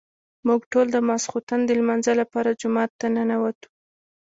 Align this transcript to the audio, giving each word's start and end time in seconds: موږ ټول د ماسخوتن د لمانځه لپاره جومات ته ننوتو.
موږ 0.47 0.61
ټول 0.71 0.87
د 0.91 0.97
ماسخوتن 1.07 1.59
د 1.65 1.69
لمانځه 1.79 2.13
لپاره 2.21 2.57
جومات 2.61 2.91
ته 2.99 3.07
ننوتو. 3.15 3.67